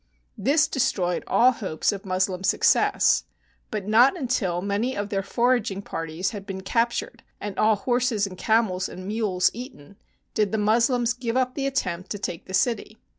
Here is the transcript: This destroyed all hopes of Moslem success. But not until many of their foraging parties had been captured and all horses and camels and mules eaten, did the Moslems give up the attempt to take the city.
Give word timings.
This 0.35 0.67
destroyed 0.67 1.23
all 1.27 1.51
hopes 1.51 1.91
of 1.91 2.05
Moslem 2.07 2.43
success. 2.43 3.25
But 3.69 3.85
not 3.87 4.17
until 4.17 4.59
many 4.59 4.97
of 4.97 5.09
their 5.09 5.21
foraging 5.21 5.83
parties 5.83 6.31
had 6.31 6.47
been 6.47 6.61
captured 6.61 7.21
and 7.39 7.55
all 7.59 7.75
horses 7.75 8.25
and 8.25 8.35
camels 8.35 8.89
and 8.89 9.05
mules 9.05 9.51
eaten, 9.53 9.97
did 10.33 10.51
the 10.51 10.57
Moslems 10.57 11.13
give 11.13 11.37
up 11.37 11.53
the 11.53 11.67
attempt 11.67 12.09
to 12.09 12.17
take 12.17 12.45
the 12.47 12.55
city. 12.55 12.97